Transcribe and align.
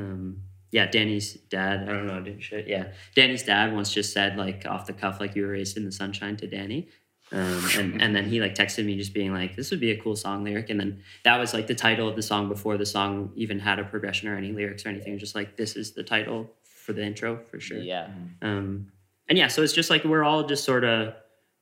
um, 0.00 0.42
yeah, 0.70 0.86
Danny's 0.86 1.34
dad. 1.34 1.88
I 1.88 1.92
don't 1.92 2.06
know. 2.06 2.36
Shit, 2.40 2.66
yeah, 2.66 2.88
Danny's 3.14 3.44
dad 3.44 3.72
once 3.72 3.92
just 3.92 4.12
said 4.12 4.36
like 4.36 4.66
off 4.66 4.86
the 4.86 4.92
cuff, 4.92 5.20
like 5.20 5.36
you 5.36 5.42
were 5.42 5.52
raised 5.52 5.76
in 5.76 5.84
the 5.84 5.92
sunshine 5.92 6.36
to 6.38 6.46
Danny. 6.46 6.88
Um, 7.32 7.64
and 7.78 8.02
and 8.02 8.16
then 8.16 8.28
he 8.28 8.40
like 8.40 8.54
texted 8.54 8.84
me 8.84 8.96
just 8.96 9.14
being 9.14 9.32
like, 9.32 9.56
this 9.56 9.70
would 9.70 9.80
be 9.80 9.90
a 9.90 10.00
cool 10.00 10.16
song 10.16 10.44
lyric. 10.44 10.70
And 10.70 10.78
then 10.78 11.02
that 11.24 11.38
was 11.38 11.54
like 11.54 11.66
the 11.66 11.74
title 11.74 12.08
of 12.08 12.16
the 12.16 12.22
song 12.22 12.48
before 12.48 12.76
the 12.76 12.86
song 12.86 13.32
even 13.34 13.58
had 13.58 13.78
a 13.78 13.84
progression 13.84 14.28
or 14.28 14.36
any 14.36 14.52
lyrics 14.52 14.84
or 14.84 14.90
anything. 14.90 15.18
Just 15.18 15.34
like 15.34 15.56
this 15.56 15.76
is 15.76 15.92
the 15.92 16.02
title 16.02 16.50
for 16.62 16.92
the 16.92 17.02
intro 17.02 17.38
for 17.38 17.60
sure. 17.60 17.78
Yeah. 17.78 18.08
Um, 18.42 18.92
and 19.28 19.38
yeah, 19.38 19.48
so 19.48 19.62
it's 19.62 19.72
just 19.72 19.90
like 19.90 20.04
we're 20.04 20.24
all 20.24 20.46
just 20.46 20.64
sort 20.64 20.84
of 20.84 21.14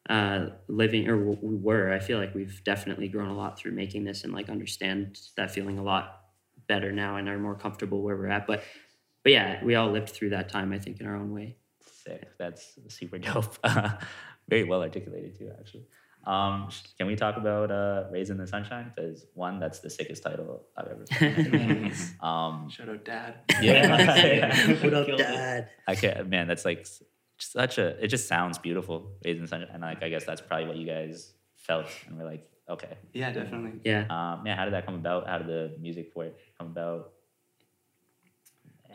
uh, 0.09 0.47
living, 0.69 1.09
or 1.09 1.17
we 1.17 1.55
were. 1.55 1.93
I 1.93 2.01
feel 2.01 2.19
like 2.19 2.35
we've 2.35 2.63
definitely 2.65 3.09
grown 3.09 3.29
a 3.29 3.37
lot 3.37 3.59
through 3.59 3.73
making 3.73 4.05
this 4.05 4.25
and 4.25 4.33
like 4.33 4.49
understand 4.49 5.21
that 5.37 5.51
feeling 5.53 5.79
a 5.79 5.83
lot 5.83 6.22
better 6.73 6.91
now 6.93 7.17
and 7.17 7.29
are 7.29 7.39
more 7.39 7.55
comfortable 7.65 8.01
where 8.03 8.17
we're 8.17 8.29
at. 8.39 8.47
But 8.47 8.63
but 9.23 9.33
yeah, 9.33 9.63
we 9.65 9.75
all 9.75 9.91
lived 9.91 10.11
through 10.11 10.31
that 10.31 10.49
time. 10.49 10.73
I 10.73 10.79
think 10.79 11.01
in 11.01 11.07
our 11.07 11.17
own 11.17 11.31
way. 11.39 11.57
Sick. 12.05 12.29
That's 12.39 12.63
super 12.89 13.19
dope. 13.19 13.55
Very 14.49 14.65
well 14.65 14.83
articulated 14.83 15.39
too, 15.39 15.51
actually. 15.59 15.85
Um, 16.27 16.69
can 16.99 17.07
we 17.09 17.17
talk 17.17 17.37
about 17.37 17.71
uh, 17.71 18.05
"Raised 18.15 18.31
in 18.31 18.39
the 18.39 18.47
Sunshine"? 18.47 18.93
Because 18.95 19.27
one, 19.35 19.59
that's 19.61 19.81
the 19.81 19.91
sickest 19.91 20.23
title 20.23 20.65
I've 20.77 20.89
ever. 20.95 21.05
Seen. 21.07 21.93
um, 22.21 22.69
Shout 22.71 22.89
out, 22.89 23.05
Dad. 23.05 23.35
yeah. 23.61 23.91
what 24.83 24.95
up, 24.95 25.07
Killed 25.07 25.21
it. 25.21 25.25
Dad? 25.25 25.69
I 25.87 25.95
can't, 25.95 26.29
man. 26.29 26.47
That's 26.49 26.65
like 26.65 26.87
such 27.39 27.79
a. 27.79 28.03
It 28.03 28.09
just 28.09 28.29
sounds 28.29 28.59
beautiful, 28.59 28.97
"Raised 29.25 29.39
in 29.39 29.43
the 29.43 29.49
Sunshine," 29.49 29.71
and 29.73 29.83
like 29.83 30.03
I 30.03 30.09
guess 30.09 30.25
that's 30.25 30.41
probably 30.41 30.67
what 30.69 30.77
you 30.77 30.87
guys 30.87 31.33
felt, 31.57 31.87
and 32.07 32.17
we're 32.19 32.25
like, 32.25 32.45
okay, 32.69 32.95
Yeah, 33.13 33.31
definitely. 33.33 33.81
Yeah. 33.85 34.07
um, 34.11 34.47
yeah. 34.47 34.57
How 34.57 34.65
did 34.65 34.75
that 34.75 34.87
come 34.87 34.95
about? 34.95 35.27
How 35.29 35.39
did 35.39 35.47
the 35.49 35.77
music 35.81 36.13
for 36.13 36.25
it 36.25 36.37
come 36.73 36.83
about? 36.83 37.13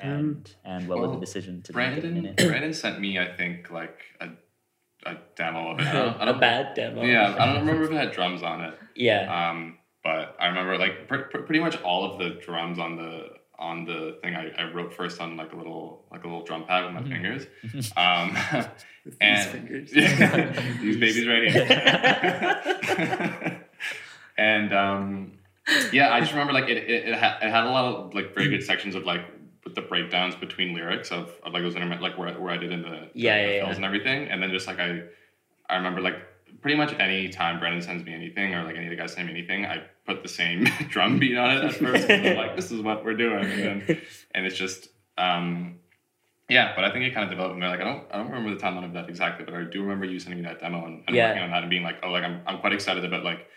Um, 0.02 0.10
And 0.10 0.56
and 0.64 0.88
what 0.88 1.00
was 1.00 1.12
the 1.12 1.20
decision 1.20 1.62
to 1.64 1.74
make 1.76 1.94
in 1.98 2.02
Brandon, 2.02 2.26
it? 2.26 2.38
Brandon 2.48 2.74
sent 2.74 3.00
me, 3.00 3.18
I 3.20 3.36
think, 3.36 3.72
like 3.72 4.00
a, 4.22 4.30
a 5.06 5.18
demo 5.36 5.72
of 5.72 5.80
it. 5.80 5.88
I 5.88 5.92
don't, 5.94 6.18
I 6.20 6.24
a 6.24 6.26
don't, 6.28 6.40
bad 6.40 6.74
demo. 6.76 7.02
yeah, 7.04 7.36
I 7.40 7.46
don't 7.48 7.60
remember 7.66 7.84
if 7.86 7.92
it 7.92 7.96
had 7.96 8.12
drums 8.12 8.44
on 8.44 8.62
it. 8.62 8.74
Yeah. 8.96 9.50
Um, 9.50 9.78
but 10.04 10.36
I 10.40 10.48
remember 10.48 10.78
like 10.78 11.08
pr- 11.08 11.18
pr- 11.32 11.40
pretty 11.40 11.60
much 11.60 11.82
all 11.82 12.06
of 12.12 12.20
the 12.20 12.30
drums 12.46 12.80
on 12.80 12.96
the 12.96 13.30
on 13.60 13.86
the 13.86 14.20
thing 14.22 14.36
I, 14.36 14.52
I 14.56 14.72
wrote 14.72 14.94
first 14.94 15.20
on 15.20 15.36
like 15.36 15.52
a 15.52 15.56
little 15.56 16.06
like 16.12 16.24
a 16.24 16.28
little 16.28 16.44
drum 16.44 16.66
pad 16.66 16.86
with 16.86 16.94
my 16.94 17.02
Mhm. 17.02 17.10
fingers. 17.10 17.48
Um, 17.98 18.38
With 19.04 19.18
and 19.20 19.38
these 19.38 19.92
fingers. 19.92 19.92
these 20.82 20.98
babies 20.98 21.28
right 21.28 21.50
here. 21.52 21.68
and 24.38 24.74
um, 24.74 25.32
yeah, 25.92 26.14
I 26.14 26.20
just 26.20 26.32
remember 26.32 26.54
like 26.54 26.70
it 26.70 26.78
it, 26.78 27.10
it, 27.10 27.16
had, 27.18 27.38
it 27.42 27.50
had 27.50 27.66
a 27.66 27.70
lot 27.70 27.86
of 27.86 28.14
like 28.14 28.34
very 28.34 28.50
good 28.50 28.64
sections 28.64 28.96
of 28.96 29.04
like 29.06 29.22
with 29.64 29.76
the 29.76 29.82
breakdowns 29.82 30.36
between 30.36 30.74
lyrics 30.74 31.12
of, 31.12 31.30
of 31.44 31.52
like 31.54 31.62
those 31.62 31.76
intermittent 31.76 32.02
like 32.02 32.18
where, 32.18 32.34
where 32.40 32.54
I 32.54 32.58
did 32.58 32.72
in 32.72 32.82
the, 32.84 33.10
Yeah, 33.14 33.36
the 33.46 33.54
yeah, 33.56 33.60
fills 33.60 33.72
yeah. 33.72 33.76
and 33.76 33.86
everything, 33.86 34.28
and 34.30 34.42
then 34.42 34.52
just 34.52 34.68
like 34.68 34.80
I 34.80 35.02
I 35.70 35.76
remember 35.76 36.02
like 36.02 36.16
pretty 36.62 36.78
much 36.78 36.94
any 37.00 37.28
time 37.30 37.60
Brandon 37.60 37.82
sends 37.82 38.04
me 38.06 38.14
anything 38.14 38.54
or 38.56 38.64
like 38.64 38.76
any 38.78 38.86
of 38.86 38.90
the 38.92 38.96
guys 38.96 39.14
send 39.14 39.28
me 39.28 39.34
anything, 39.34 39.66
I 39.66 39.84
put 40.06 40.24
the 40.24 40.30
same 40.30 40.64
drum 40.90 41.20
beat 41.20 41.38
on 41.38 41.58
it 41.58 41.64
at 41.66 41.74
first. 41.86 42.10
I'm 42.10 42.36
like, 42.38 42.56
this 42.56 42.72
is 42.72 42.82
what 42.82 43.04
we're 43.04 43.18
doing, 43.18 43.44
and 43.44 43.64
then 43.88 44.02
and 44.34 44.46
it's 44.46 44.58
just 44.58 44.88
um 45.18 45.80
yeah, 46.50 46.72
but 46.78 46.86
I 46.86 46.94
think 46.94 47.04
it 47.04 47.14
kind 47.14 47.26
of 47.26 47.30
developed 47.30 47.54
from 47.56 47.60
there. 47.60 47.70
Like 47.70 47.82
I 47.82 47.84
don't, 47.84 48.06
I 48.10 48.16
don't 48.18 48.28
remember 48.32 48.56
the 48.56 48.62
timeline 48.62 48.86
of 48.86 48.94
that 48.94 49.10
exactly, 49.10 49.44
but 49.44 49.54
I 49.54 49.64
do 49.66 49.82
remember 49.82 50.06
you 50.06 50.18
sending 50.18 50.42
me 50.42 50.48
that 50.48 50.62
demo 50.62 50.86
and, 50.86 51.04
and 51.06 51.14
Yeah. 51.14 51.28
working 51.28 51.44
on 51.44 51.50
that 51.52 51.64
and 51.64 51.70
being 51.70 51.84
like, 51.84 51.98
oh, 52.04 52.10
like 52.12 52.24
I'm, 52.24 52.42
I'm 52.48 52.60
quite 52.60 52.72
excited 52.72 53.04
about 53.04 53.26
like, 53.26 53.48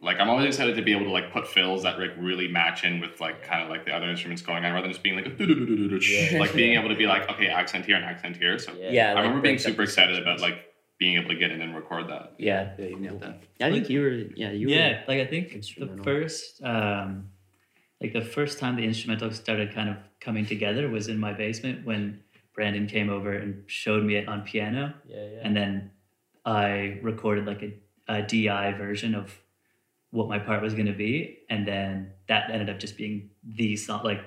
like 0.00 0.18
I'm 0.20 0.28
always 0.28 0.46
excited 0.46 0.76
to 0.76 0.82
be 0.82 0.92
able 0.92 1.04
to 1.06 1.10
like 1.12 1.32
put 1.32 1.46
fills 1.48 1.82
that 1.84 1.98
like 1.98 2.10
really 2.18 2.48
match 2.48 2.84
in 2.84 3.00
with 3.00 3.20
like 3.20 3.42
kind 3.42 3.62
of 3.62 3.68
like 3.68 3.84
the 3.86 3.92
other 3.94 4.08
instruments 4.08 4.42
going 4.42 4.64
on, 4.64 4.72
rather 4.72 4.82
than 4.86 4.92
just 4.92 5.02
being 5.02 5.16
like, 5.16 5.26
Yeah. 5.38 6.38
like 6.38 6.54
being 6.54 6.78
able 6.78 6.88
to 6.90 6.96
be 6.96 7.06
like, 7.06 7.28
okay, 7.30 7.46
accent 7.48 7.86
here 7.86 7.96
and 7.96 8.04
accent 8.04 8.36
here. 8.36 8.58
So 8.58 8.72
Yeah. 8.78 9.10
I 9.10 9.14
like, 9.14 9.22
remember 9.22 9.40
being 9.42 9.54
breaks 9.54 9.64
up 9.66 9.70
super 9.70 9.82
excited 9.84 10.20
about 10.20 10.40
like 10.40 10.66
being 10.98 11.16
able 11.18 11.28
to 11.30 11.36
get 11.36 11.50
in 11.50 11.60
and 11.60 11.74
record 11.74 12.08
that. 12.08 12.34
Yeah. 12.38 12.72
Yeah, 12.78 12.86
you 12.86 12.98
nailed 13.00 13.20
that. 13.20 13.40
I 13.60 13.70
think 13.70 13.88
you 13.88 14.00
were. 14.02 14.10
Yeah. 14.36 14.52
You 14.52 14.68
yeah, 14.68 15.02
like 15.08 15.20
I 15.20 15.26
think 15.26 15.52
the 15.78 16.00
first, 16.02 16.62
um, 16.62 17.30
like 18.00 18.12
the 18.12 18.20
first 18.24 18.58
time 18.58 18.76
the 18.76 18.84
instrumental 18.84 19.30
started 19.32 19.72
kind 19.74 19.88
of 19.88 19.96
coming 20.20 20.44
together 20.44 20.88
was 20.88 21.08
in 21.08 21.18
my 21.18 21.32
basement 21.32 21.86
when 21.86 22.20
Brandon 22.54 22.86
came 22.86 23.08
over 23.10 23.32
and 23.32 23.62
showed 23.68 24.04
me 24.04 24.16
it 24.16 24.28
on 24.28 24.42
piano, 24.42 24.94
Yeah, 25.06 25.16
yeah. 25.24 25.38
and 25.42 25.56
then 25.56 25.90
I 26.44 26.98
recorded 27.02 27.46
like 27.46 27.62
a, 27.62 27.72
a 28.08 28.22
DI 28.22 28.72
version 28.72 29.14
of 29.14 29.34
what 30.16 30.28
my 30.28 30.38
part 30.38 30.62
was 30.62 30.74
going 30.78 30.86
to 30.94 30.98
be, 31.08 31.14
and 31.50 31.66
then 31.66 32.12
that 32.28 32.42
ended 32.50 32.70
up 32.70 32.78
just 32.78 32.96
being 32.96 33.30
the 33.60 33.74
song, 33.76 34.00
like 34.04 34.20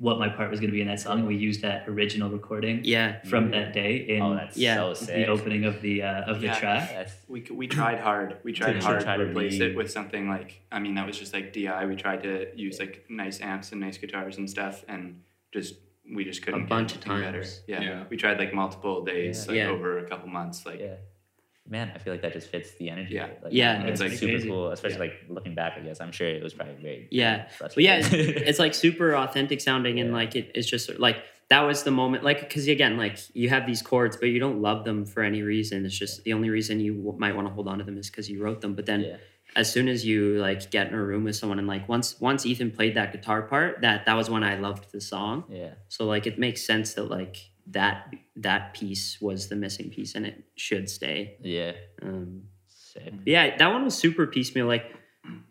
what 0.00 0.18
my 0.18 0.28
part 0.28 0.48
was 0.50 0.58
going 0.60 0.70
to 0.70 0.76
be 0.78 0.80
in 0.80 0.88
that 0.88 1.00
song, 1.00 1.18
and 1.20 1.28
we 1.28 1.36
used 1.36 1.60
that 1.62 1.88
original 1.88 2.28
recording 2.38 2.76
Yeah. 2.84 3.20
from 3.22 3.50
that 3.52 3.72
day 3.72 3.92
in 4.14 4.20
oh, 4.22 4.34
that's 4.34 4.56
Yeah, 4.56 4.92
so 4.94 5.06
the 5.06 5.26
opening 5.26 5.64
of 5.64 5.80
the 5.80 6.02
uh, 6.02 6.30
of 6.32 6.40
the 6.40 6.48
track. 6.48 6.88
That's- 6.90 7.16
We, 7.28 7.40
we 7.60 7.66
tried 7.68 8.00
hard. 8.00 8.28
We 8.44 8.52
tried 8.52 8.74
To 8.74 8.80
hard 8.88 9.02
try 9.02 9.16
to 9.16 9.24
to 9.24 9.30
replace 9.30 9.58
re- 9.60 9.66
it 9.70 9.76
with 9.76 9.90
something 9.98 10.28
like 10.28 10.50
I 10.72 10.78
mean 10.80 10.94
that 10.96 11.06
was 11.06 11.16
just 11.22 11.32
like 11.32 11.46
DI. 11.52 11.82
We 11.86 11.96
tried 11.96 12.22
to 12.28 12.32
use 12.56 12.76
like 12.84 12.94
nice 13.08 13.40
amps 13.40 13.70
and 13.72 13.80
nice 13.80 13.98
guitars 13.98 14.38
and 14.38 14.46
stuff, 14.56 14.84
and 14.88 15.02
just 15.56 15.74
we 16.16 16.24
just 16.30 16.40
couldn't 16.44 16.60
get 16.66 16.68
bunch 16.76 16.92
of 16.96 16.98
anything 17.04 17.22
better. 17.26 17.42
times. 17.42 17.62
Yeah. 17.66 17.80
Yeah. 17.88 18.04
we 18.10 18.16
tried 18.16 18.38
like 18.38 18.52
multiple 18.54 19.04
days, 19.04 19.36
Yeah. 19.46 19.50
like 19.52 19.58
Yeah. 19.62 19.68
over 19.76 19.90
a 20.04 20.08
couple 20.08 20.28
months. 20.40 20.58
Like 20.68 20.80
yeah. 20.80 20.94
Man, 21.68 21.92
I 21.94 21.98
feel 21.98 22.12
like 22.14 22.22
that 22.22 22.32
just 22.32 22.48
fits 22.48 22.72
the 22.76 22.88
energy. 22.90 23.14
Yeah. 23.14 23.28
Like, 23.42 23.52
Yeah. 23.52 23.82
it's 23.84 24.00
like 24.00 24.12
super 24.12 24.32
crazy. 24.32 24.48
cool, 24.48 24.70
especially 24.70 24.94
Yeah. 25.08 25.12
like 25.12 25.24
looking 25.28 25.54
back. 25.54 25.74
I 25.76 25.80
guess 25.80 26.00
I'm 26.00 26.12
sure 26.12 26.26
it 26.28 26.42
was 26.42 26.54
probably 26.54 26.74
very 26.80 27.08
Yeah. 27.10 27.48
But 27.60 27.76
yeah, 27.76 27.96
it's, 27.98 28.08
it's 28.12 28.58
like 28.58 28.74
super 28.74 29.14
authentic 29.14 29.60
sounding 29.60 30.00
and 30.00 30.10
Yeah. 30.10 30.16
like 30.16 30.34
it, 30.36 30.52
it's 30.54 30.66
just 30.68 30.98
like 30.98 31.18
that 31.50 31.60
was 31.62 31.82
the 31.82 31.90
moment 31.90 32.24
like 32.24 32.40
because 32.40 32.68
again 32.68 32.96
like 32.98 33.18
you 33.34 33.48
have 33.48 33.66
these 33.66 33.80
chords 33.80 34.16
but 34.18 34.26
you 34.26 34.38
don't 34.38 34.60
love 34.60 34.84
them 34.84 35.06
for 35.06 35.22
any 35.22 35.40
reason 35.40 35.86
it's 35.86 35.98
just 35.98 36.22
the 36.24 36.34
only 36.34 36.50
reason 36.50 36.78
you 36.78 36.92
w- 36.94 37.18
might 37.18 37.34
want 37.34 37.48
to 37.48 37.54
hold 37.54 37.66
on 37.68 37.78
to 37.78 37.84
them 37.84 37.96
is 37.96 38.10
because 38.10 38.28
you 38.28 38.42
wrote 38.42 38.60
them 38.60 38.74
but 38.74 38.84
then 38.84 39.18
as 39.56 39.72
soon 39.72 39.88
as 39.88 40.04
you 40.04 40.38
like 40.38 40.70
get 40.70 40.88
in 40.88 40.92
a 40.94 41.02
room 41.02 41.24
with 41.24 41.34
someone 41.36 41.58
and 41.58 41.66
like 41.66 41.88
once 41.88 42.20
once 42.20 42.44
ethan 42.44 42.70
played 42.70 42.94
that 42.96 43.12
guitar 43.12 43.40
part 43.40 43.80
that 43.80 44.04
that 44.04 44.12
was 44.14 44.28
when 44.28 44.42
i 44.44 44.56
loved 44.56 44.92
the 44.92 45.00
song 45.00 45.42
yeah, 45.50 45.70
so 45.88 46.04
like 46.04 46.26
it 46.26 46.38
makes 46.38 46.62
sense 46.62 46.92
that 46.92 47.04
like 47.04 47.48
that 47.70 48.12
that 48.36 48.74
piece 48.74 49.20
was 49.20 49.48
the 49.48 49.56
missing 49.56 49.90
piece 49.90 50.14
and 50.14 50.24
it 50.26 50.44
should 50.56 50.88
stay 50.88 51.36
yeah. 51.42 51.72
um 52.02 52.42
Sick. 52.68 53.10
but 53.12 53.26
yeah, 53.26 53.56
that 53.56 53.68
one 53.72 53.84
was 53.84 53.94
super 53.96 54.26
piecemeal. 54.26 54.66
Like, 54.66 54.86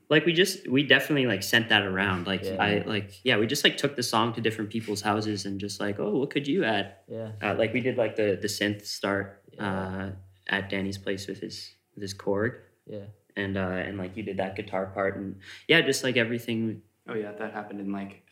like 0.09 0.25
we 0.25 0.33
just 0.33 0.67
we 0.67 0.81
definitely 0.83 1.27
like 1.27 1.43
sent 1.43 1.69
that 1.69 1.83
around. 1.83 2.25
Like 2.25 2.43
Yeah. 2.43 2.55
I 2.59 2.83
like 2.87 3.11
yeah, 3.23 3.37
we 3.37 3.45
just 3.45 3.63
like 3.63 3.77
took 3.77 3.95
the 3.95 4.03
song 4.03 4.33
to 4.33 4.41
different 4.41 4.69
people's 4.71 5.01
houses 5.01 5.45
and 5.45 5.59
just 5.59 5.79
like 5.79 5.99
oh 5.99 6.17
what 6.19 6.29
could 6.31 6.47
you 6.47 6.63
add? 6.63 6.95
Yeah, 7.07 7.31
Uh, 7.43 7.53
like 7.55 7.73
we 7.73 7.81
did 7.81 7.97
like 7.97 8.15
the 8.15 8.37
the 8.41 8.47
synth 8.47 8.85
start 8.85 9.43
Yeah. 9.53 9.67
uh, 9.67 10.11
at 10.47 10.69
Danny's 10.69 10.97
place 10.97 11.27
with 11.27 11.39
his 11.41 11.75
with 11.93 12.01
his 12.01 12.13
chord 12.13 12.63
yeah. 12.87 13.05
and 13.35 13.57
uh, 13.57 13.83
and 13.85 13.97
like 13.97 14.17
you 14.17 14.23
did 14.23 14.37
that 14.37 14.55
guitar 14.55 14.87
part 14.87 15.17
and 15.17 15.35
yeah, 15.67 15.81
just 15.81 16.03
like 16.03 16.17
everything. 16.17 16.81
oh 17.07 17.13
yeah, 17.13 17.33
that 17.33 17.53
happened 17.53 17.79
in 17.81 17.91
like 17.91 18.23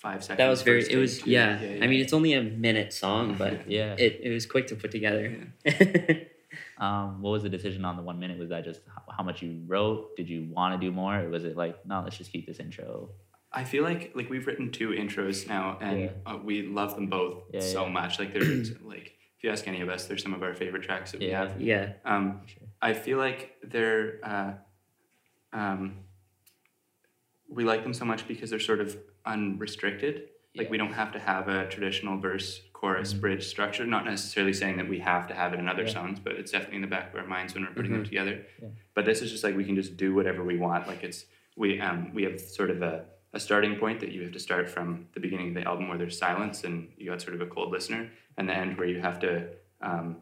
five 0.00 0.22
seconds. 0.24 0.38
That 0.38 0.48
was 0.48 0.62
very. 0.62 0.82
It 0.90 0.96
was 0.96 1.20
too. 1.20 1.30
yeah. 1.30 1.58
I 1.82 1.86
mean 1.86 2.00
it's 2.04 2.12
only 2.12 2.32
a 2.34 2.42
minute 2.42 2.92
song, 2.92 3.34
but 3.38 3.54
Yeah. 3.78 3.94
it 3.98 4.20
it 4.26 4.30
was 4.32 4.46
quick 4.46 4.66
to 4.68 4.76
put 4.76 4.90
together. 4.90 5.26
Um, 6.78 7.20
what 7.20 7.30
was 7.30 7.42
the 7.42 7.50
decision 7.50 7.84
on 7.84 7.96
the 7.98 8.02
one 8.02 8.18
minute? 8.18 8.38
Was 8.38 8.48
that 8.48 8.64
just 8.64 8.80
how, 8.92 9.02
how 9.18 9.22
much 9.22 9.42
you 9.42 9.62
wrote? 9.66 10.16
Did 10.16 10.30
you 10.30 10.48
want 10.50 10.70
to 10.80 10.84
do 10.86 10.90
more, 10.90 11.14
or 11.20 11.28
was 11.28 11.44
it 11.44 11.54
like, 11.54 11.84
no, 11.86 12.00
let's 12.02 12.16
just 12.16 12.32
keep 12.32 12.46
this 12.46 12.58
intro? 12.58 13.10
I 13.52 13.64
feel 13.64 13.84
like 13.84 14.12
like 14.14 14.30
we've 14.30 14.46
written 14.46 14.72
two 14.72 14.88
intros 14.88 15.46
now, 15.46 15.76
and 15.82 16.00
Yeah. 16.00 16.10
uh, 16.24 16.38
we 16.42 16.62
love 16.62 16.94
them 16.94 17.08
both 17.08 17.42
Yeah, 17.52 17.60
so 17.60 17.84
yeah. 17.84 17.92
much. 17.92 18.18
Like 18.18 18.32
they're 18.32 18.42
like 18.94 19.12
if 19.36 19.44
you 19.44 19.50
ask 19.50 19.68
any 19.68 19.82
of 19.82 19.90
us, 19.90 20.06
they're 20.06 20.16
some 20.26 20.32
of 20.32 20.42
our 20.42 20.54
favorite 20.54 20.82
tracks 20.82 21.12
that 21.12 21.20
we 21.20 21.28
Yeah. 21.28 21.38
have. 21.48 21.60
yeah. 21.60 21.92
Um, 22.06 22.40
Sure. 22.46 22.66
I 22.80 22.94
feel 22.94 23.18
like 23.18 23.56
they're 23.62 24.18
uh, 24.24 24.52
um, 25.52 25.96
we 27.50 27.64
like 27.64 27.82
them 27.82 27.92
so 27.92 28.04
much 28.04 28.26
because 28.28 28.48
they're 28.50 28.60
sort 28.60 28.80
of 28.80 28.96
unrestricted. 29.26 30.28
Like 30.56 30.70
we 30.70 30.78
don't 30.78 30.92
have 30.92 31.12
to 31.12 31.18
have 31.18 31.48
a 31.48 31.66
traditional 31.68 32.18
verse, 32.18 32.60
chorus, 32.72 33.12
bridge 33.12 33.46
structure. 33.46 33.86
Not 33.86 34.04
necessarily 34.04 34.52
saying 34.52 34.76
that 34.78 34.88
we 34.88 34.98
have 35.00 35.26
to 35.28 35.34
have 35.34 35.52
it 35.52 35.60
in 35.60 35.68
other 35.68 35.82
Yeah. 35.84 35.90
songs, 35.92 36.18
but 36.18 36.32
it's 36.34 36.50
definitely 36.52 36.76
in 36.76 36.82
the 36.82 36.88
back 36.88 37.12
of 37.12 37.20
our 37.20 37.26
minds 37.26 37.54
when 37.54 37.64
we're 37.64 37.72
putting 37.72 37.92
them 37.92 38.02
Mhm. 38.02 38.06
together. 38.08 38.46
Yeah. 38.60 38.68
But 38.94 39.04
this 39.04 39.22
is 39.22 39.30
just 39.30 39.44
like 39.44 39.56
we 39.56 39.64
can 39.64 39.76
just 39.76 39.96
do 39.96 40.14
whatever 40.14 40.42
we 40.42 40.56
want. 40.56 40.86
Like 40.88 41.02
it's 41.04 41.26
we 41.56 41.80
um 41.80 42.12
we 42.14 42.22
have 42.24 42.40
sort 42.40 42.70
of 42.70 42.82
a, 42.82 43.04
a 43.32 43.38
starting 43.40 43.76
point 43.76 44.00
that 44.00 44.10
you 44.12 44.22
have 44.22 44.32
to 44.32 44.40
start 44.40 44.68
from 44.68 45.06
the 45.14 45.20
beginning 45.20 45.48
of 45.48 45.54
the 45.54 45.62
album 45.68 45.88
where 45.88 45.98
there's 45.98 46.18
silence 46.18 46.64
and 46.64 46.90
you 46.96 47.06
got 47.10 47.20
sort 47.22 47.34
of 47.34 47.40
a 47.40 47.46
cold 47.46 47.70
listener, 47.70 48.10
and 48.36 48.48
the 48.48 48.54
end 48.56 48.76
where 48.78 48.88
you 48.88 49.00
have 49.00 49.18
to 49.20 49.48
um, 49.82 50.16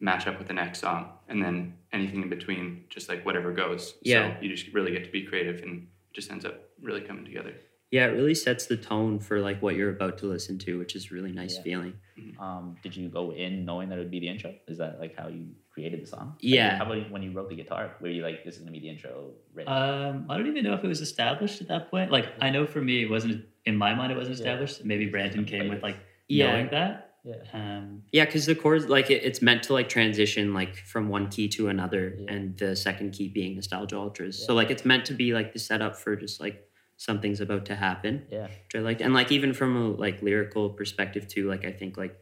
match 0.00 0.26
up 0.26 0.38
with 0.38 0.48
the 0.48 0.54
next 0.54 0.80
song, 0.80 1.12
and 1.28 1.42
then 1.42 1.74
anything 1.92 2.22
in 2.22 2.28
between, 2.28 2.84
just 2.90 3.08
like 3.08 3.24
whatever 3.24 3.52
goes. 3.52 3.96
Yeah. 4.02 4.36
So 4.36 4.42
you 4.42 4.48
just 4.54 4.72
really 4.74 4.92
get 4.92 5.04
to 5.04 5.10
be 5.10 5.22
creative, 5.22 5.62
and 5.62 5.86
just 6.18 6.32
ends 6.32 6.44
up 6.44 6.56
really 6.82 7.00
coming 7.00 7.24
together. 7.24 7.54
yeah, 7.90 8.04
it 8.06 8.10
really 8.20 8.34
sets 8.34 8.66
the 8.66 8.76
tone 8.76 9.18
for 9.18 9.36
like 9.40 9.62
what 9.62 9.74
you're 9.76 9.88
about 9.98 10.18
to 10.18 10.26
listen 10.26 10.58
to, 10.58 10.78
which 10.78 10.94
is 10.94 11.10
a 11.10 11.14
really 11.14 11.32
nice 11.32 11.56
Yeah. 11.56 11.62
feeling. 11.62 11.94
Um, 12.38 12.76
did 12.82 12.94
you 12.94 13.08
go 13.08 13.30
in 13.44 13.64
knowing 13.64 13.88
that 13.88 13.96
it 13.98 14.02
would 14.02 14.10
be 14.10 14.20
the 14.20 14.28
intro? 14.28 14.50
Is 14.66 14.76
that 14.82 15.00
like 15.00 15.16
how 15.16 15.28
you 15.28 15.46
created 15.72 16.02
the 16.02 16.06
song? 16.06 16.26
Like, 16.34 16.42
Yeah. 16.56 16.76
how 16.76 16.84
about 16.84 17.10
when 17.10 17.22
you 17.22 17.30
wrote 17.32 17.48
the 17.48 17.56
guitar? 17.62 17.84
Were 18.02 18.08
you 18.08 18.22
like, 18.28 18.44
this 18.44 18.56
is 18.56 18.60
gonna 18.60 18.72
be 18.72 18.80
the 18.80 18.90
intro? 18.90 19.30
Ready? 19.54 19.68
Um, 19.68 20.26
I 20.28 20.36
don't 20.36 20.48
even 20.48 20.64
know 20.64 20.74
if 20.74 20.84
it 20.84 20.88
was 20.88 21.00
established 21.00 21.62
at 21.62 21.68
that 21.68 21.90
point. 21.90 22.10
Like, 22.12 22.26
I 22.42 22.50
know 22.50 22.66
for 22.66 22.82
me, 22.82 22.94
it 23.04 23.08
wasn't 23.16 23.46
in 23.64 23.74
my 23.76 23.94
mind. 23.94 24.12
It 24.12 24.16
wasn't 24.18 24.36
Yeah. 24.38 24.42
established. 24.44 24.84
Maybe 24.84 25.06
Brandon 25.06 25.44
came 25.46 25.68
with 25.68 25.82
like 25.82 25.96
Yeah. 26.28 26.52
knowing 26.52 26.68
that. 26.72 27.07
Yeah. 27.24 27.34
Um, 27.52 28.02
Yeah, 28.12 28.24
because 28.24 28.46
the 28.46 28.54
chords 28.54 28.86
like 28.88 29.10
it, 29.10 29.22
it's 29.24 29.42
meant 29.42 29.62
to 29.64 29.72
like 29.72 29.88
transition 29.88 30.54
like 30.54 30.76
from 30.76 31.08
one 31.08 31.28
key 31.28 31.48
to 31.48 31.68
another, 31.68 32.14
Yeah. 32.18 32.32
and 32.32 32.56
the 32.58 32.74
second 32.76 33.12
key 33.12 33.28
being 33.28 33.56
nostalgia 33.56 33.96
ultras. 33.98 34.38
Yeah. 34.40 34.46
So 34.46 34.54
like 34.54 34.70
it's 34.70 34.84
meant 34.84 35.04
to 35.06 35.14
be 35.14 35.34
like 35.34 35.52
the 35.52 35.58
setup 35.58 35.96
for 35.96 36.16
just 36.16 36.40
like 36.40 36.64
something's 36.96 37.40
about 37.40 37.66
to 37.66 37.74
happen. 37.76 38.26
Yeah. 38.30 38.46
Which 38.46 38.74
I 38.74 38.78
liked, 38.80 39.00
and 39.00 39.14
like 39.14 39.30
even 39.32 39.52
from 39.52 39.76
a 39.76 39.88
like 39.90 40.22
lyrical 40.22 40.70
perspective 40.70 41.28
too. 41.28 41.48
Like 41.48 41.64
I 41.64 41.72
think 41.72 41.96
like 41.96 42.16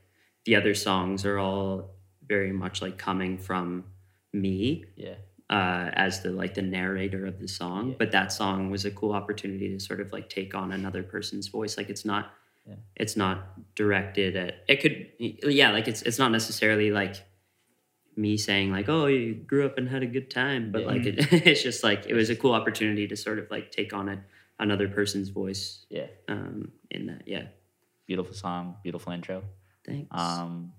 the 0.44 0.56
other 0.56 0.74
songs 0.74 1.24
are 1.24 1.38
all 1.38 1.94
very 2.28 2.52
much 2.52 2.82
like 2.82 2.98
coming 2.98 3.38
from 3.38 3.84
me 4.32 4.84
Yeah. 4.96 5.14
uh, 5.48 5.90
as 5.94 6.22
the 6.22 6.30
like 6.30 6.54
the 6.54 6.62
narrator 6.62 7.24
of 7.26 7.38
the 7.40 7.48
song. 7.48 7.90
Yeah. 7.90 7.94
But 7.98 8.10
that 8.12 8.32
song 8.32 8.70
was 8.70 8.84
a 8.84 8.90
cool 8.90 9.12
opportunity 9.12 9.68
to 9.70 9.80
sort 9.80 10.00
of 10.00 10.12
like 10.12 10.28
take 10.28 10.54
on 10.54 10.72
another 10.72 11.02
person's 11.02 11.48
voice. 11.48 11.76
Like 11.78 11.88
it's 11.88 12.04
not, 12.04 12.32
Yeah. 12.66 12.74
it's 12.96 13.16
not 13.16 13.74
directed 13.76 14.36
at. 14.36 14.64
It 14.68 14.80
could, 14.82 15.06
yeah, 15.52 15.70
like 15.70 15.86
it's 15.88 16.02
it's 16.02 16.18
not 16.18 16.32
necessarily 16.32 16.90
like 16.90 17.16
me 18.16 18.36
saying 18.36 18.72
like, 18.72 18.88
oh, 18.88 19.06
you 19.06 19.34
grew 19.34 19.66
up 19.66 19.78
and 19.78 19.88
had 19.88 20.02
a 20.02 20.06
good 20.06 20.30
time, 20.30 20.72
but 20.72 20.80
Yeah. 20.82 20.86
like 20.88 21.06
it, 21.06 21.32
it's 21.46 21.62
just 21.62 21.84
like 21.84 22.06
it 22.06 22.14
was 22.14 22.28
a 22.30 22.36
cool 22.36 22.52
opportunity 22.52 23.06
to 23.08 23.16
sort 23.16 23.38
of 23.38 23.50
like 23.50 23.70
take 23.70 23.92
on 23.92 24.08
a, 24.08 24.24
another 24.58 24.88
person's 24.88 25.28
voice. 25.28 25.86
Yeah. 25.90 26.06
Um, 26.28 26.72
in 26.90 27.06
that, 27.06 27.22
yeah. 27.26 27.44
Beautiful 28.06 28.34
song, 28.34 28.76
beautiful 28.82 29.12
intro. 29.12 29.42
Thanks. 29.84 30.08
Um, 30.10 30.72